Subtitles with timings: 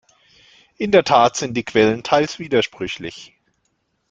[0.77, 3.35] In der Tat sind die Quellen teils widersprüchlich.